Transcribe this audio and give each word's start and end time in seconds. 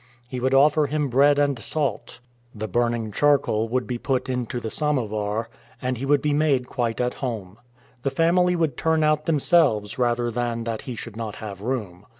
He 0.27 0.39
would 0.39 0.55
offer 0.55 0.87
him 0.87 1.09
bread 1.09 1.37
and 1.37 1.59
salt, 1.59 2.17
the 2.55 2.67
burning 2.67 3.11
charcoal 3.11 3.69
would 3.69 3.85
be 3.85 3.99
put 3.99 4.29
into 4.29 4.59
the 4.59 4.71
"samovar," 4.71 5.47
and 5.79 5.95
he 5.99 6.07
would 6.07 6.23
be 6.23 6.33
made 6.33 6.65
quite 6.65 6.99
at 6.99 7.13
home. 7.13 7.59
The 8.01 8.09
family 8.09 8.55
would 8.55 8.77
turn 8.77 9.03
out 9.03 9.27
themselves 9.27 9.99
rather 9.99 10.31
than 10.31 10.63
that 10.63 10.81
he 10.89 10.95
should 10.95 11.15
not 11.15 11.35
have 11.35 11.61
room. 11.61 12.07